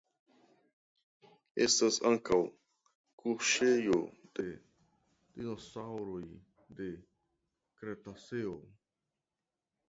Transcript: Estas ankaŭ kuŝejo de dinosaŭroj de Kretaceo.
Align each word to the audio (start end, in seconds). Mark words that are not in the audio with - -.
Estas 1.65 1.99
ankaŭ 2.11 2.37
kuŝejo 3.23 3.99
de 4.39 4.47
dinosaŭroj 4.47 6.23
de 6.81 6.89
Kretaceo. 7.85 8.59